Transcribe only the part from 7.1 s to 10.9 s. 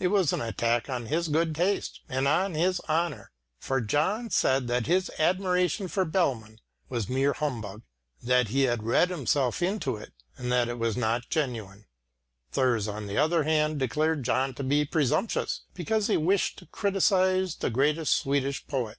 humbug; that he had read himself into it, and that it